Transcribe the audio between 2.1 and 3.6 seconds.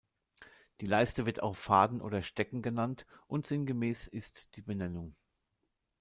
Stecken genannt und